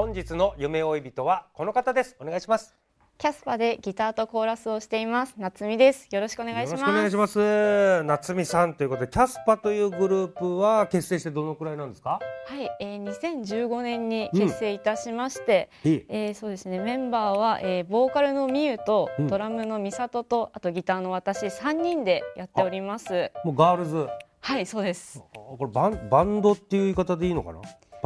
[0.00, 2.16] 本日の夢追い人はこの方です。
[2.18, 2.74] お願いします。
[3.18, 5.34] キャスパでギターとコーラスをしています。
[5.36, 6.08] 夏美です。
[6.10, 6.80] よろしくお願いします。
[6.80, 8.02] よろしくお願いします。
[8.04, 12.18] 夏美さんということでキャスパというグループは結成してどのくらいなんですか？
[12.46, 16.06] はい、えー、2015年に結成いたしまして、いい。
[16.08, 16.78] えーそうですね。
[16.78, 19.28] メンバーは、えー、ボーカルのみゆと、うん。
[19.28, 23.32] ドラムのみさととあとギターの私3人でやっております。
[23.44, 24.08] もうガールズ。
[24.40, 25.22] はいそうです。
[25.36, 27.60] あこれバンバンドっていう言い方でいいのかな？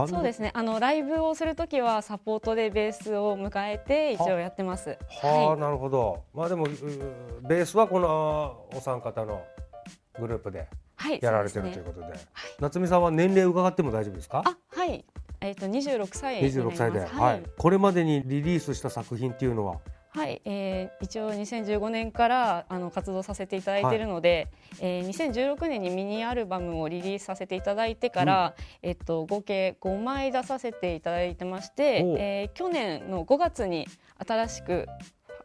[0.09, 0.51] そうですね。
[0.55, 4.91] あのライブをするときはサポートでベースを迎えて一応やってます。
[4.91, 5.61] はあ、はい。
[5.61, 6.23] なるほど。
[6.35, 9.43] まあでもベースはこのお三方の
[10.19, 12.07] グループではいやられてるということで。
[12.61, 14.43] 夏美さんは年齢伺っても大丈夫ですか？
[14.45, 15.05] あはい。
[15.41, 16.77] えっ、と26歳になります。
[16.77, 19.81] 26歳で、ははいい、これまでにリリースした作品っていうのは
[20.15, 24.49] はい、えー、一応2015年からあの活動させていただいているので、
[24.81, 33.89] えー、2016年にミニアルバムをリリースさせていただいてから、えっと、合計5枚出させていただいてましてえー、去年の5月に
[34.25, 34.87] 新しく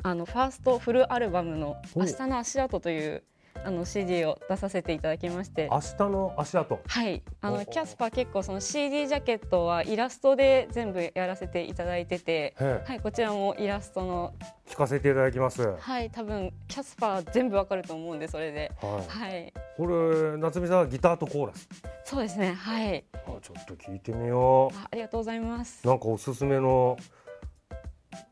[0.03, 3.23] あのファーストフルアルバムの「お明日の足跡」という
[3.65, 5.69] あの CD を出させていただきまして。
[5.71, 14.33] 明日の足跡はい、あおのキャスパー結構その CD ジャケットはイラストで全部やらせていただいてて、はい、こちらもイラストの
[14.67, 21.67] 聞かせていただきます、ははい、多分キャスパー全部わかると思うんでそれで、い、はい、これ夏美さんはギターとコーラス？
[22.03, 25.81] そうですね、はい、あちょっと聞いてみよあありがとうございます。
[25.83, 25.87] う。
[25.87, 26.97] なんかおすすめの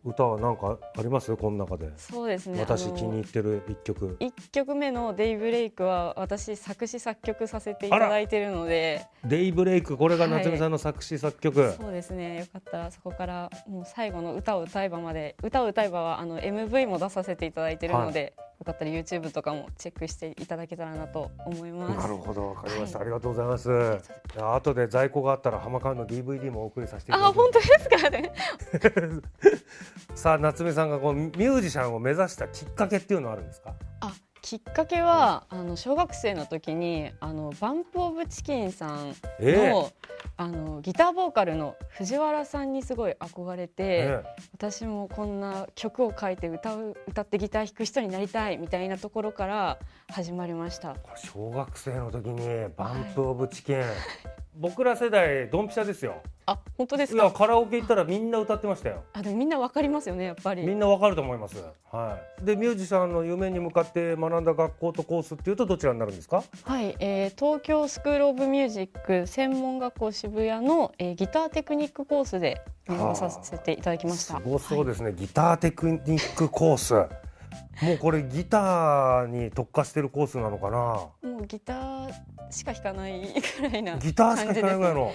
[0.07, 1.35] 歌はなんかあります？
[1.35, 2.59] この中で、そうですね。
[2.59, 4.15] 私気に入ってる一曲。
[4.19, 12.39] 一曲目のデイブレイクは私作詞作曲させていただいているので、デイブレイクこれが夏美さんの作詞作曲、そうですね。
[12.39, 21.97] よかったらそこからもう最後の歌を歌えばまで、歌を歌えばはあの MV も出させていただいているので、よかったら YouTube とかもチェックしていただけたらなと思います。
[21.97, 22.49] なるほど。
[22.49, 23.07] わかりました、はい。
[23.07, 23.99] ありがとうございます。
[24.41, 27.51] 後で在庫があったら浜川の DVD もお送りさせていただあ、きます。
[27.51, 29.21] 本当ですかね。
[30.15, 33.73] さあ夏目さんがこうミュージシャンを目指したきっかけっていうのはあるんですか？
[34.01, 34.11] あ
[34.47, 39.93] きっかけはあの小学生の時にあのバンプ・オブ・チキンさんの,、え
[40.37, 50.95] あのギターボーカルの藤原さんにすごい憧れて、え私もこんな曲を書いて歌う歌ってギター弾く人になりたいみたいなところから始まりました。
[51.17, 53.81] 小学生の時にバンプオブチキン、
[54.59, 56.21] 僕ら世代ドンピシャですよ。
[56.45, 57.29] あ本当ですか？
[57.31, 59.03] カラオケ行ったらみんな歌ってましたよ。
[59.13, 60.65] あでもみんなわかりますよねやっぱり。
[60.65, 61.61] みんなわかると思います。
[61.91, 62.45] はい。
[62.45, 66.43] でミュージシャンの夢に向かって学んだ学校とコースっていうとどちらになるんですか？
[66.63, 74.39] はい、えー東京スクール・オブ・ミュージック専門学校渋谷の、えーギターテクニックコースで目指させていただきました。
[74.39, 76.95] すごそうですね、ギターテクニックコース
[77.81, 80.77] もうこれギターに特化してるコースなのかな？
[80.77, 82.11] もうギター
[82.49, 83.21] しか弾かない
[83.59, 85.11] くらいなギターしか弾かないぐらいの。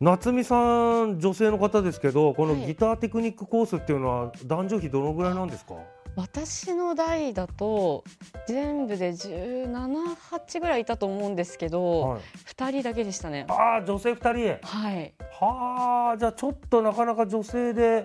[0.00, 5.74] 夏美さん女性の方ですけどこのはいギターテクニックコースっていうのは男女比どのぐらいなんですか？
[6.14, 8.04] 私の代だと
[8.46, 12.20] 全部で178ぐらいいたと思うんですけど、はい、
[12.54, 13.46] 2人だけでしたね。
[13.48, 14.16] ああ女性2
[14.58, 18.04] 人はい、はあじゃあちょっとなかなか女性で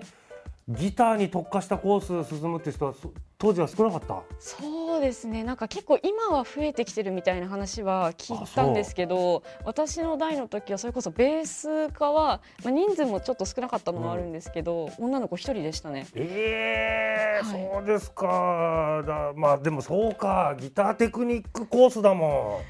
[0.68, 4.20] ギターに特化したコース進むって人はそ当時は少なかった？
[4.40, 5.44] そうですね。
[5.44, 16.06] なんか結構今は増えてきてるみたいな話は聞いたんですけど私の代の時はそれこそベース科は、まあ、人数もちょっと少なかったのもあるんですけど、女の子一人でしたね。
[16.16, 17.70] ええはい。
[17.74, 19.04] そうですか。
[19.06, 20.56] だまあでもそうか。
[20.58, 22.60] ギターテクニックコースだも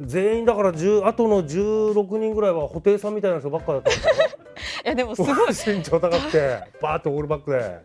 [0.00, 0.06] ん。
[0.06, 4.30] 全員だから10あとの16人ぐらいは布袋さんみたいな人ばっかだったんだよ。
[4.86, 5.34] いやでもすごい。
[5.54, 7.78] 身長高くてバーッとオールバックで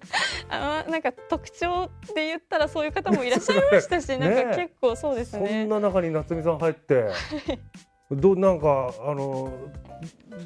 [0.56, 5.70] あなんか特徴で言ったらそういう方もいらっしゃいましたし、なんか結構そうですそねん。
[5.70, 7.06] な中に夏美さん入って
[8.12, 9.52] どなんかあの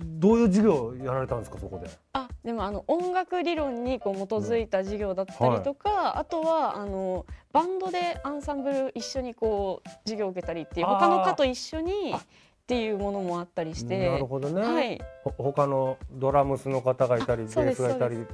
[0.03, 1.89] どういう授業やられたんですかそこで？
[2.13, 12.21] あでもあの音楽理論にこう基づいた授業だったりとか、あとはあのバンドでアンサンブル一緒にこう授業を受けたりっていう他の科と一緒にっ
[12.65, 14.09] ていうものもあったりして。
[14.09, 15.01] なるほどね、はい。
[15.23, 18.25] ほ他のドラムスの方がいたりベースがいたり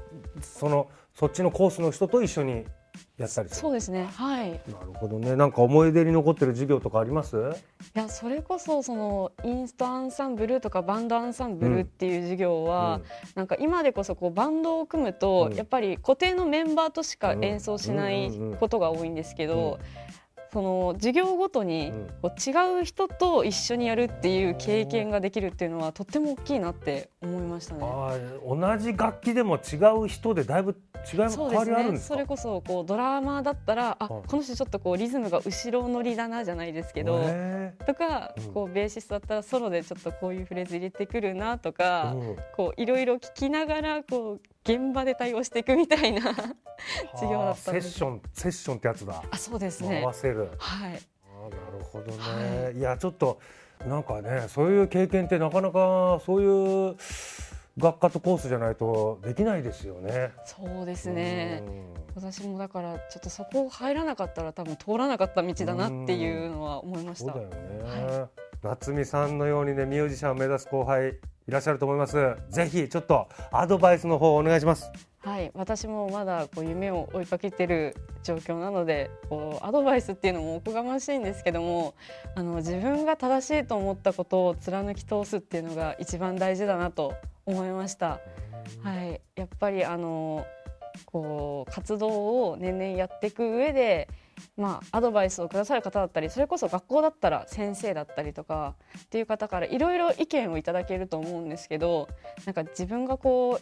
[0.41, 2.65] そのそっちのコースの人と一緒に
[3.17, 3.61] やったりする。
[3.61, 4.09] そうですね。
[4.15, 4.49] はい。
[4.49, 5.35] いなるほどね。
[5.37, 7.37] なんか思い出に残ってる授業とかあります？
[7.93, 12.99] やそれこそそのインストアンサンブルとかバンドアンサンブルっていう授業は、
[13.33, 15.55] なんか今でこそこうバンドを組むと、うん。
[15.55, 18.57] やっぱり固定のメンバーとしか演奏しないうんうんうんうん。
[18.57, 19.79] ことが多いんですけど、
[20.55, 22.07] その授業ごとにうん。
[22.21, 27.81] こう違う人と一緒にやるっていう経験ができるっていうのはとっても大きいなって思いましたね。
[28.47, 30.77] 同じ楽器でも違う人でだいぶ
[31.11, 31.71] 違い変そうですね。
[31.73, 32.15] わりあるんですか？
[32.15, 38.53] それこそこうドラマーだったら、あ、はいこの人ちょっとこうリズムが後ろ乗りだなじゃないですけど、へとかうん。
[38.53, 42.35] こうベーシストだったらソロでちょっとこういうフレーズ入れてくるなとーか、うん。
[42.55, 46.21] こういろいろ聞きながらこう現場で対応していくみたいな
[47.13, 49.23] 授業だったセッションセッションってやつだ。
[49.29, 50.01] あそうですね。
[50.01, 50.49] 合わせる。
[50.57, 50.99] はい。
[51.23, 52.81] あーなるほどね、、はい。
[52.81, 53.39] やちょっと
[53.85, 56.95] なんかねそういう経験ってなかなかそういう
[57.77, 60.31] 学科とコースじゃないとできないですよね。
[60.45, 61.61] そうですね。
[61.65, 61.93] うん。
[62.15, 67.33] 私もだからちょっとそこ入らなかったら多分通らなかった道だなっていうのは思いました。
[67.33, 68.25] そうだよね、
[68.63, 74.91] 夏美さんのようにねミュージシャンを目指す後輩いらっしゃると思いますぜひちょっとアドバイスの方お願いします
[75.25, 81.95] はい、私もまだこう夢を追いかけてる状況なのでこうアドバイスっていうのもおこがましいんですけども
[82.35, 87.15] あの自分が正しいと思ったことを貫き通すっていうのが一番大事だなと
[87.47, 88.19] 思いました。
[88.83, 90.45] はい、やっぱりあの
[91.05, 94.07] こう活動を年々やっていく上で、
[94.57, 102.09] まあ、アドバイスをくださる方だったりそれこそ学校だったら先生だったりとかっていう方からいろいろ意見をいただけると思うんですけど
[102.45, 103.59] なんか自分がこ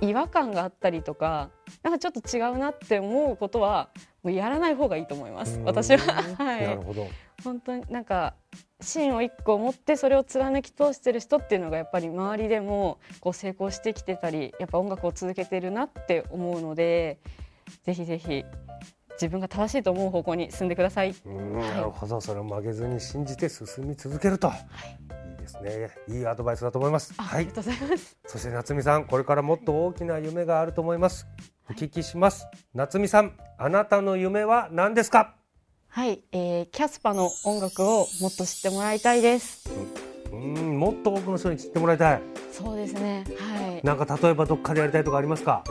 [0.00, 1.50] う違和感があったりとか
[1.82, 3.90] なんかちょっと違うなって思うことは
[4.22, 5.58] もうやらない方がいいと思います。
[5.58, 5.64] うん。
[5.64, 5.98] 私は。
[6.38, 7.08] はい、なるほど。
[7.42, 8.34] 本当になんか
[8.80, 17.18] 芯を一個持ってそれを貫き通してる人っていうのがやっぱり周りでもこう成功してきてたりやっぱ音楽を続けてるなって思うので
[17.82, 18.44] ぜひぜひ
[19.14, 21.14] 自分が正しいと思う方向に進んでください。
[21.24, 22.20] うんなるほど。
[22.20, 25.90] それを曲げずに信じて進み続けると、い、いですね。
[26.08, 27.14] いいアドバイスだと思います。
[27.16, 27.40] あ,、はい。
[27.40, 28.16] ありがとうございます。
[28.26, 31.26] そして夏美さんこれからもっと大きな夢があると思います。
[31.70, 32.46] お聞きします。
[32.74, 35.36] 夏美さんあなたの夢は何ですか？
[35.88, 39.70] はい、えー、キャスパの音楽をもっと知ってもらいたいです。
[40.32, 42.22] うんもっと多くの人に知ってもらいたい。
[42.50, 43.24] そうですね。
[43.38, 43.86] はい。
[43.86, 45.62] なんか例えばどっかでやりたいとかありますか？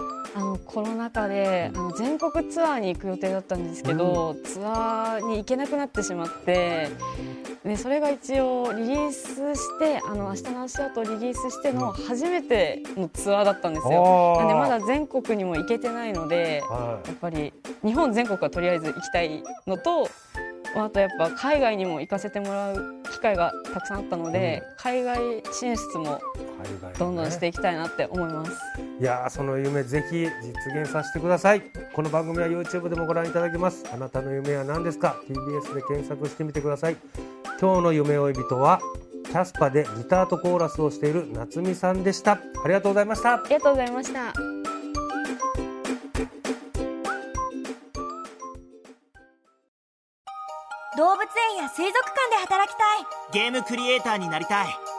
[0.66, 6.89] コロナ禍であの全国ツアーに行く予定だったんですけど、ツアーに行けなくなってしまって
[7.63, 14.38] でそれが一応リリースしてあの明日の足跡をリリースしての初めてのツアーだったんですよ。
[14.38, 17.54] なんでまだ全国にも行けてないのではやっぱり
[17.84, 20.10] 日本全国はとりあえず行きたいのと
[20.75, 25.19] あとやっぱ海外にも行かせてもらう機会がたくさんあったので、海外
[25.51, 26.22] 進出も
[26.98, 28.52] どんどんしていきたいなって思います。
[29.00, 31.62] いやーその夢ぜひ実現させてください。
[31.94, 33.86] この番組は YouTube でもご覧いただけます。
[33.94, 36.98] あなたの夢は何ですか？TBS で検索してみてください。
[37.60, 38.80] 今日の夢追い人は
[39.25, 42.34] キャスパでギターとコーラスをしている夏美さんでした。
[42.34, 43.36] ありがとうございました。
[43.36, 44.34] ありがとうございました。
[50.98, 51.22] 動物
[51.56, 53.22] 園や水族館で働きたい。
[53.32, 54.90] ゲームクリエイターになりたい